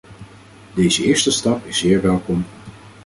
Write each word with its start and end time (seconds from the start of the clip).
Deze 0.73 1.03
eerste 1.03 1.31
stap 1.31 1.65
is 1.65 1.77
zeer 1.77 2.01
welkom. 2.01 2.45